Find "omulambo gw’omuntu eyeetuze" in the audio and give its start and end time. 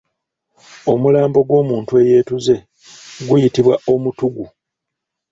0.91-2.55